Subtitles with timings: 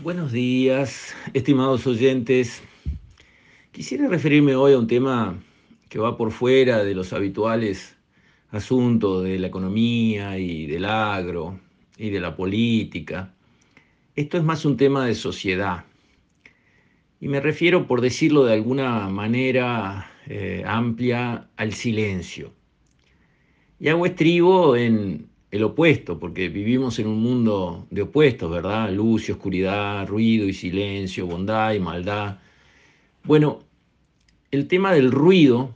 [0.00, 2.62] Buenos días, estimados oyentes.
[3.72, 5.36] Quisiera referirme hoy a un tema
[5.88, 7.96] que va por fuera de los habituales
[8.52, 11.58] asuntos de la economía y del agro
[11.96, 13.34] y de la política.
[14.14, 15.84] Esto es más un tema de sociedad.
[17.20, 22.52] Y me refiero, por decirlo de alguna manera eh, amplia, al silencio.
[23.80, 28.92] Y hago estribo en el opuesto, porque vivimos en un mundo de opuestos, ¿verdad?
[28.92, 32.38] Luz y oscuridad, ruido y silencio, bondad y maldad.
[33.24, 33.60] Bueno,
[34.50, 35.74] el tema del ruido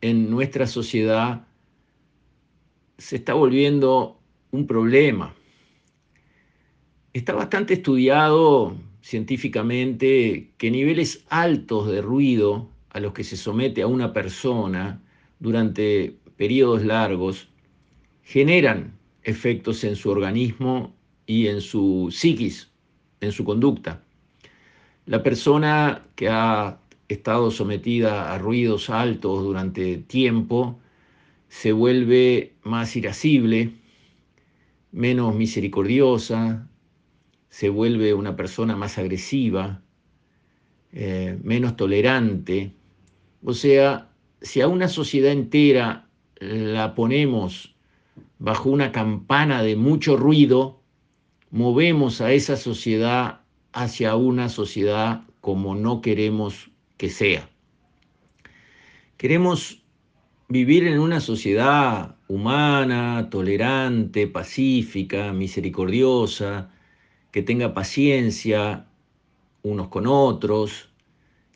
[0.00, 1.46] en nuestra sociedad
[2.98, 4.20] se está volviendo
[4.50, 5.34] un problema.
[7.12, 13.86] Está bastante estudiado científicamente que niveles altos de ruido a los que se somete a
[13.86, 15.00] una persona
[15.40, 17.48] durante periodos largos
[18.28, 18.92] generan
[19.22, 22.70] efectos en su organismo y en su psiquis,
[23.22, 24.04] en su conducta.
[25.06, 30.78] La persona que ha estado sometida a ruidos altos durante tiempo
[31.48, 33.72] se vuelve más irascible,
[34.92, 36.68] menos misericordiosa,
[37.48, 39.80] se vuelve una persona más agresiva,
[40.92, 42.74] eh, menos tolerante.
[43.42, 44.10] O sea,
[44.42, 47.74] si a una sociedad entera la ponemos
[48.38, 50.80] bajo una campana de mucho ruido,
[51.50, 53.40] movemos a esa sociedad
[53.72, 57.48] hacia una sociedad como no queremos que sea.
[59.16, 59.82] Queremos
[60.48, 66.70] vivir en una sociedad humana, tolerante, pacífica, misericordiosa,
[67.30, 68.86] que tenga paciencia
[69.62, 70.90] unos con otros,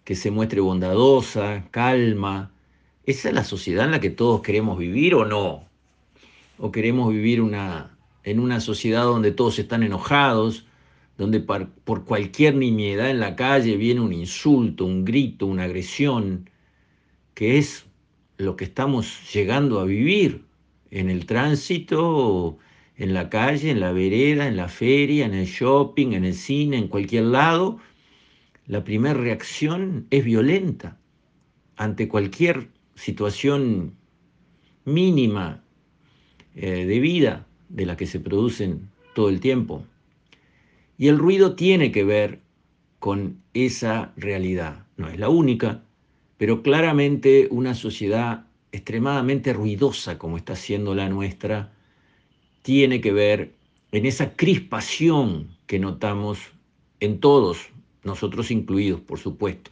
[0.04, 2.52] que se muestre bondadosa, calma.
[3.04, 5.71] ¿Esa es la sociedad en la que todos queremos vivir o no?
[6.64, 10.64] O queremos vivir una, en una sociedad donde todos están enojados,
[11.18, 16.48] donde por cualquier nimiedad en la calle viene un insulto, un grito, una agresión,
[17.34, 17.86] que es
[18.36, 20.44] lo que estamos llegando a vivir
[20.92, 22.58] en el tránsito,
[22.96, 26.78] en la calle, en la vereda, en la feria, en el shopping, en el cine,
[26.78, 27.78] en cualquier lado,
[28.68, 30.96] la primera reacción es violenta
[31.74, 33.96] ante cualquier situación
[34.84, 35.61] mínima
[36.54, 39.84] eh, de vida de las que se producen todo el tiempo.
[40.98, 42.40] Y el ruido tiene que ver
[42.98, 44.86] con esa realidad.
[44.96, 45.82] No es la única,
[46.36, 51.72] pero claramente una sociedad extremadamente ruidosa como está siendo la nuestra,
[52.62, 53.54] tiene que ver
[53.92, 56.38] en esa crispación que notamos
[57.00, 57.68] en todos,
[58.04, 59.70] nosotros incluidos, por supuesto.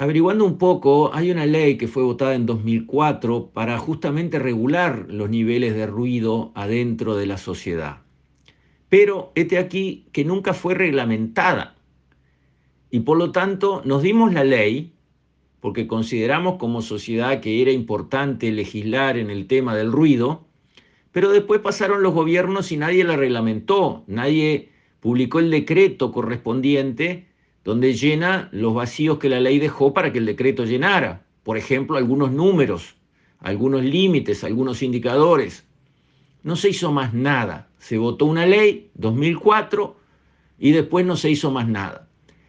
[0.00, 5.28] Averiguando un poco, hay una ley que fue votada en 2004 para justamente regular los
[5.28, 7.98] niveles de ruido adentro de la sociedad.
[8.88, 11.74] Pero este aquí que nunca fue reglamentada.
[12.92, 14.92] Y por lo tanto nos dimos la ley
[15.60, 20.46] porque consideramos como sociedad que era importante legislar en el tema del ruido,
[21.10, 24.68] pero después pasaron los gobiernos y nadie la reglamentó, nadie
[25.00, 27.27] publicó el decreto correspondiente
[27.68, 31.26] donde llena los vacíos que la ley dejó para que el decreto llenara.
[31.42, 32.96] Por ejemplo, algunos números,
[33.40, 35.66] algunos límites, algunos indicadores.
[36.42, 37.68] No se hizo más nada.
[37.76, 39.94] Se votó una ley, 2004,
[40.58, 42.08] y después no se hizo más nada.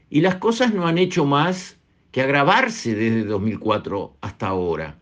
[0.09, 1.77] Y las cosas no han hecho más
[2.11, 4.99] que agravarse desde 2004 hasta ahora.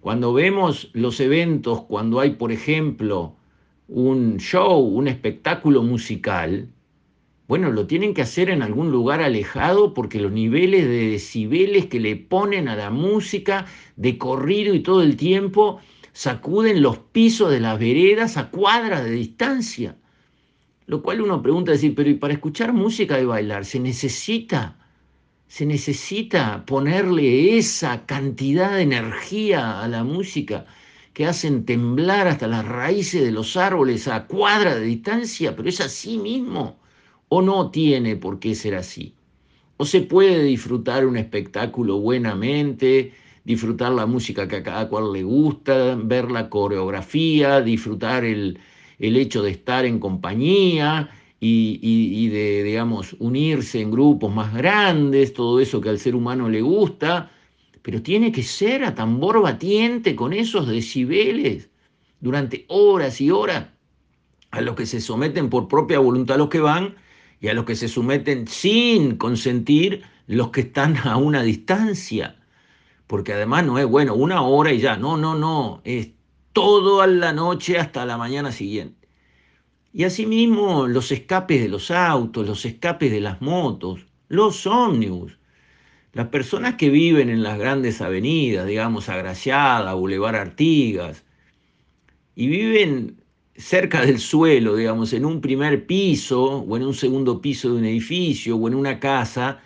[0.00, 3.36] Cuando vemos los eventos, cuando hay, por ejemplo,
[3.88, 6.70] un show, un espectáculo musical,
[7.48, 11.98] bueno, lo tienen que hacer en algún lugar alejado porque los niveles de decibeles que
[11.98, 13.64] le ponen a la música
[13.96, 15.80] de corrido y todo el tiempo
[16.12, 19.96] sacuden los pisos de las veredas a cuadras de distancia.
[20.86, 24.76] Lo cual uno pregunta decir, pero ¿y para escuchar música y bailar se necesita
[25.46, 30.66] se necesita ponerle esa cantidad de energía a la música
[31.14, 35.80] que hacen temblar hasta las raíces de los árboles a cuadra de distancia, pero es
[35.80, 36.78] así mismo
[37.28, 39.14] o no tiene por qué ser así.
[39.76, 43.12] O se puede disfrutar un espectáculo buenamente,
[43.44, 48.58] disfrutar la música que a cada cual le gusta, ver la coreografía, disfrutar el,
[48.98, 51.10] hecho de estar en compañía
[51.40, 56.48] y, y, de, digamos, unirse en grupos más grandes, todo eso que al ser humano
[56.48, 57.30] le gusta,
[57.82, 61.70] pero tiene que ser a tambor batiente con esos decibeles
[62.20, 63.68] durante horas y horas
[64.50, 66.96] a los que se someten por propia voluntad los que van
[67.40, 72.36] y a los que se someten sin consentir los que están a una distancia.
[73.06, 76.10] Porque además no es, bueno, una hora y ya, no, no, no, es
[76.52, 79.08] todo la noche hasta la mañana siguiente.
[79.92, 85.38] Y asimismo los escapes de los autos, los escapes de las motos, los ómnibus.
[86.12, 91.24] Las personas que viven en las grandes avenidas, digamos Agraciada, Boulevard Artigas,
[92.34, 93.17] y viven
[93.58, 97.84] cerca del suelo, digamos, en un primer piso o en un segundo piso de un
[97.84, 99.60] edificio o en una casa,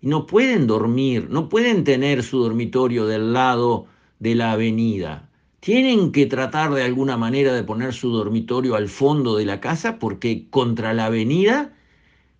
[0.00, 3.86] no pueden dormir, no pueden tener su dormitorio del lado
[4.18, 5.30] de la avenida.
[5.60, 9.98] Tienen que tratar de alguna manera de poner su dormitorio al fondo de la casa
[9.98, 11.74] porque contra la avenida,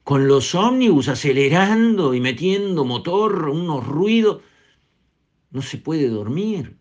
[0.05, 4.43] con los ómnibus acelerando y metiendo motor, unos ruidos,
[5.51, 6.77] no se puede dormir.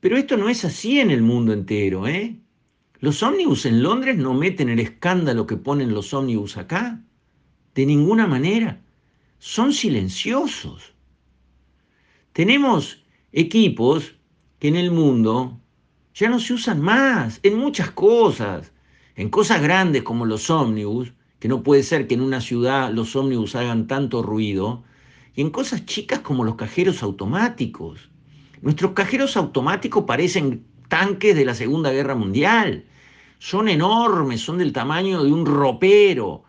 [0.00, 2.36] Pero esto no es así en el mundo entero, ¿eh?
[3.00, 7.02] Los ómnibus en Londres no meten el escándalo que ponen los ómnibus acá.
[7.74, 8.82] De ninguna manera.
[9.38, 10.94] Son silenciosos.
[12.32, 14.16] Tenemos equipos
[14.58, 15.60] que en el mundo
[16.14, 18.72] ya no se usan más, en muchas cosas.
[19.14, 23.14] En cosas grandes como los ómnibus, que no puede ser que en una ciudad los
[23.14, 24.84] ómnibus hagan tanto ruido,
[25.34, 28.10] y en cosas chicas como los cajeros automáticos.
[28.66, 32.84] Nuestros cajeros automáticos parecen tanques de la Segunda Guerra Mundial.
[33.38, 36.42] Son enormes, son del tamaño de un ropero.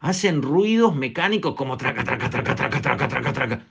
[0.00, 3.66] Hacen ruidos mecánicos como traca, traca, traca, traca, traca, traca, traca.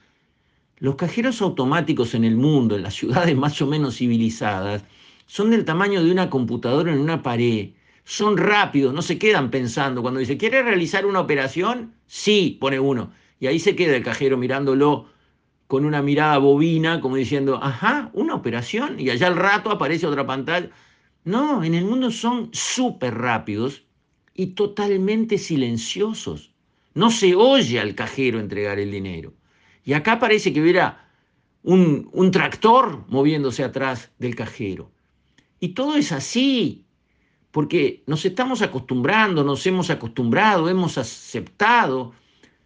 [0.78, 4.86] Los cajeros automáticos en el mundo, en las ciudades más o menos civilizadas,
[5.26, 7.72] son del tamaño de una computadora en una pared.
[8.06, 10.02] Son rápidos, no se quedan pensando.
[10.02, 11.96] Cuando dice, ¿quiere realizar una operación?
[12.08, 13.12] Sí, pone uno.
[13.42, 15.19] Y ahí se queda el cajero mirándolo
[15.70, 19.00] con una mirada bobina, como diciendo, ajá, una operación.
[19.00, 20.72] Y allá al rato aparece otra pantalla.
[21.26, 23.84] No, en el mundo son súper rápidos
[24.34, 26.56] y totalmente silenciosos.
[26.96, 29.36] No se oye al cajero entregar el dinero.
[29.86, 31.08] Y acá parece que hubiera
[31.62, 34.92] un, un tractor moviéndose atrás del cajero.
[35.60, 36.88] Y todo es así,
[37.52, 42.14] porque nos estamos acostumbrando, nos hemos acostumbrado, hemos aceptado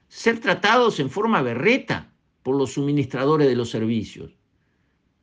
[0.07, 2.12] ser tratados en forma berreta
[2.43, 4.35] por los suministradores de los servicios.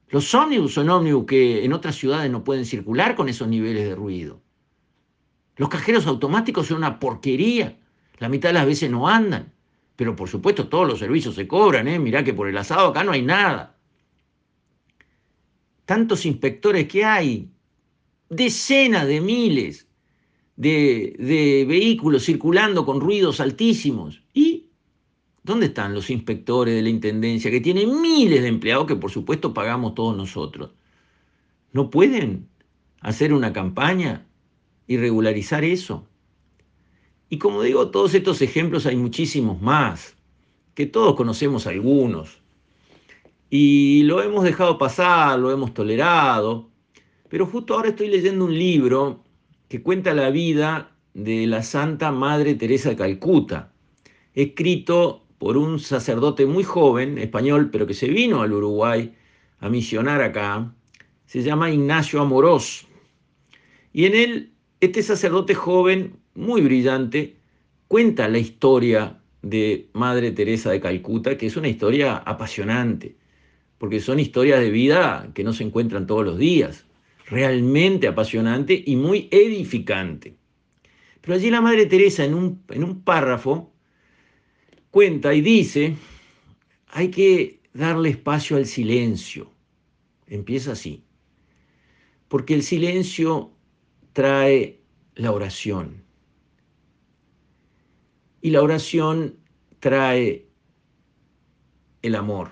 [0.09, 3.95] Los ómnibus son ómnibus que en otras ciudades no pueden circular con esos niveles de
[3.95, 4.41] ruido.
[5.57, 7.79] Los cajeros automáticos son una porquería.
[8.19, 9.53] La mitad de las veces no andan.
[9.95, 11.99] Pero por supuesto todos los servicios se cobran, ¿eh?
[11.99, 13.77] Mirá que por el asado acá no hay nada.
[15.85, 17.51] Tantos inspectores que hay,
[18.31, 19.87] decenas de miles
[20.57, 24.23] de, de vehículos circulando con ruidos altísimos.
[24.33, 24.70] ¿Y
[25.51, 29.53] dónde están los inspectores de la Intendencia que tienen miles de empleados que por supuesto
[29.53, 30.71] pagamos todos nosotros?
[31.73, 32.49] ¿No pueden
[33.01, 34.27] hacer una campaña
[34.87, 36.07] y regularizar eso?
[37.29, 40.17] Y como digo, todos estos ejemplos hay muchísimos más,
[40.75, 42.41] que todos conocemos algunos.
[43.51, 46.71] Y lo hemos dejado pasar, lo hemos tolerado,
[47.29, 49.23] pero justo ahora estoy leyendo un libro
[49.69, 53.73] que cuenta la vida de la Santa Madre Teresa de Calcuta,
[54.35, 59.15] escrito por un sacerdote muy joven, español, pero que se vino al Uruguay
[59.61, 60.71] a misionar acá,
[61.25, 62.87] se llama Ignacio Amorós.
[63.91, 64.53] Y en él,
[64.83, 67.37] este sacerdote joven muy brillante,
[67.89, 73.17] cuenta la historia de Madre Teresa de Calcuta, que es una historia apasionante,
[73.79, 76.85] porque son historias de vida que no se encuentran todos los días,
[77.25, 80.35] realmente apasionante y muy edificante.
[81.23, 83.73] Pero allí la Madre Teresa en un, en un párrafo
[84.91, 85.97] cuenta y dice,
[86.89, 89.51] hay que darle espacio al silencio.
[90.27, 91.03] Empieza así,
[92.29, 93.53] porque el silencio
[94.13, 94.81] trae
[95.15, 96.03] la oración.
[98.43, 99.37] Y la oración
[99.81, 100.47] trae
[102.03, 102.51] el amor.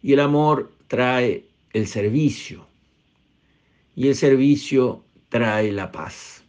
[0.00, 2.66] Y el amor trae el servicio.
[3.94, 6.44] Y el servicio trae la paz.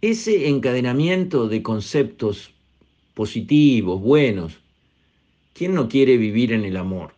[0.00, 2.54] Ese encadenamiento de conceptos
[3.18, 4.60] positivos, buenos,
[5.52, 7.14] ¿quién no quiere vivir en el amor?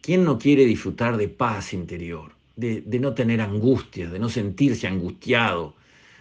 [0.00, 2.36] ¿Quién no quiere disfrutar de paz interior?
[2.54, 5.74] De, no tener angustia, de no sentirse angustiado,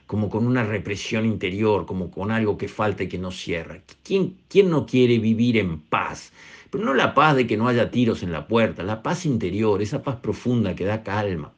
[0.08, 3.84] como con una represión interior, como con algo que falta y que no cierra.
[4.04, 6.34] ¿Quién, ¿Quién no quiere vivir en paz?
[6.72, 9.80] Pero no la paz de que no haya tiros en la puerta, la paz interior,
[9.80, 11.54] esa paz profunda que da calma,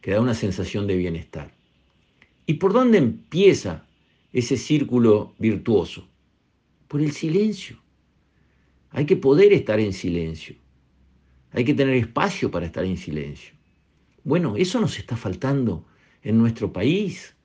[0.00, 1.50] que da una sensación de bienestar.
[2.46, 3.84] ¿Y por dónde empieza
[4.32, 6.06] ese círculo virtuoso?
[6.88, 7.76] Por el silencio.
[8.90, 10.56] Hay que poder estar en silencio.
[11.52, 13.54] Hay que tener espacio para estar en silencio.
[14.24, 15.86] Bueno, eso nos está faltando
[16.22, 17.36] en nuestro país.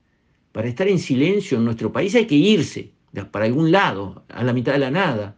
[0.52, 4.52] Para estar en silencio en nuestro país hay que irse para algún lado, a la
[4.52, 5.36] mitad de la nada,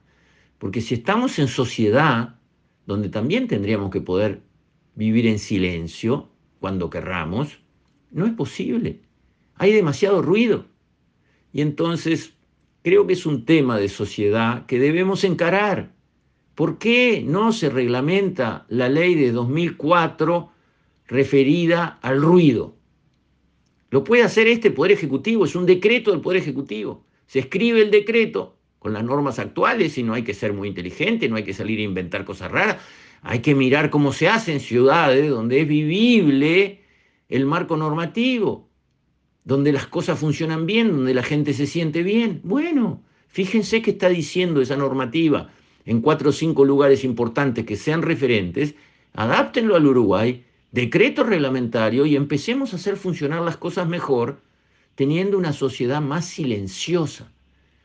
[0.59, 2.39] porque si estamos en sociedad,
[2.87, 4.41] donde también tendríamos que poder
[4.95, 7.61] vivir en silencio cuando querramos,
[8.11, 9.03] No es posible.
[9.57, 10.67] Hay demasiado ruido.
[11.53, 12.36] Y entonces
[12.87, 15.91] creo que es un tema de sociedad que debemos encarar.
[16.55, 20.53] ¿Por qué no se reglamenta la ley de 2004
[21.09, 22.77] referida al ruido?
[23.91, 27.05] Lo puede hacer este Poder Ejecutivo, es un decreto del Poder Ejecutivo.
[27.27, 31.29] Se escribe el decreto con las normas actuales y no hay que ser muy inteligente,
[31.29, 32.77] no hay que salir a inventar cosas raras,
[33.23, 36.85] hay que mirar cómo se hace en ciudades donde es vivible
[37.29, 38.66] el marco normativo,
[39.47, 42.41] donde las cosas funcionan bien, donde la gente se siente bien.
[42.43, 45.51] Bueno, fíjense qué está diciendo esa normativa
[45.87, 48.75] en cuatro o cinco lugares importantes que sean referentes,
[49.15, 54.41] adáptenlo al Uruguay, decreto reglamentario y empecemos a hacer funcionar las cosas mejor,
[54.97, 57.31] teniendo una sociedad más silenciosa,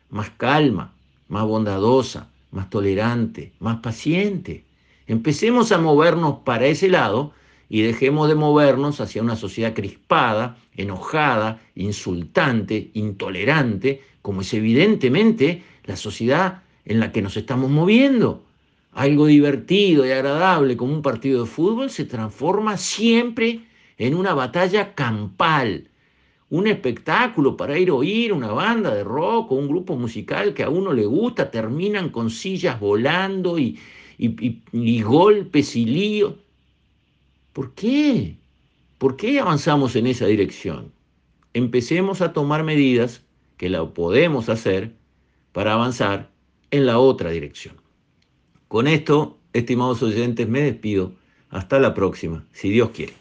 [0.10, 0.96] más calma,
[1.28, 4.66] más bondadosa, más tolerante, más paciente.
[5.06, 7.34] Empecemos a movernos para ese lado
[7.74, 15.96] y dejemos de movernos hacia una sociedad crispada, enojada, insultante, intolerante, como es evidentemente la
[15.96, 18.44] sociedad en la que nos estamos moviendo.
[18.92, 23.62] Algo divertido y agradable como un partido de fútbol se transforma siempre
[23.98, 25.88] en una batalla campal,
[26.50, 30.64] un espectáculo para ir a oír una banda de rock o un grupo musical que
[30.64, 33.80] a uno le gusta, terminan con sillas volando y,
[34.18, 36.34] y, golpes y líos.
[37.54, 38.38] ¿Por qué?
[38.98, 40.94] ¿Por qué avanzamos en esa dirección?
[41.54, 43.24] Empecemos a tomar medidas
[43.58, 44.94] que la podemos hacer
[45.52, 46.32] para avanzar
[46.72, 47.76] en la otra dirección.
[48.68, 51.14] Con esto, estimados oyentes, me despido.
[51.50, 53.21] Hasta la próxima, si Dios quiere.